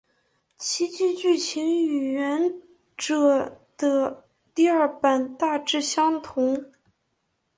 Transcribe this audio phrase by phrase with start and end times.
[0.57, 2.59] 其剧剧情与原
[2.97, 6.71] 着的第二版大致相同。